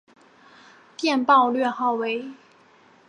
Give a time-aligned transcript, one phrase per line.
[0.97, 2.33] 电报略号为。